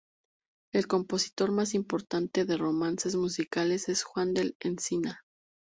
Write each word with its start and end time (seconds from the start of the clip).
El 0.73 0.87
compositor 0.87 1.51
más 1.51 1.75
importante 1.75 2.43
de 2.45 2.57
romances 2.57 3.15
musicales 3.15 3.87
es 3.87 4.01
Juan 4.01 4.33
del 4.33 4.55
Encina. 4.59 5.21